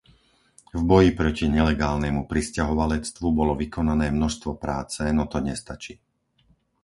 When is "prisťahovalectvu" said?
2.31-3.25